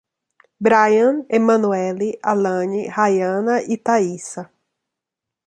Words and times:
Bryan, 0.65 1.17
Emanueli, 1.37 2.09
Alane, 2.31 2.81
Raiana 2.97 3.55
e 3.61 3.75
Taíssa 3.85 4.43